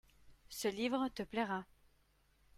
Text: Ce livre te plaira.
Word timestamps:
Ce 0.49 0.67
livre 0.67 1.09
te 1.09 1.21
plaira. 1.21 1.63